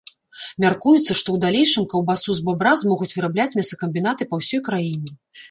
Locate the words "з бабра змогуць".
2.39-3.11